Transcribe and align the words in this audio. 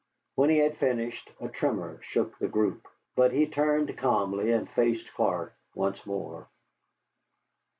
When 0.33 0.49
he 0.49 0.57
had 0.57 0.77
finished 0.77 1.29
a 1.39 1.47
tremor 1.47 1.99
shook 2.01 2.39
the 2.39 2.47
group. 2.47 2.87
But 3.15 3.31
he 3.33 3.45
turned 3.45 3.95
calmly 3.99 4.51
and 4.51 4.67
faced 4.67 5.13
Clark 5.13 5.53
once 5.75 6.03
more. 6.07 6.47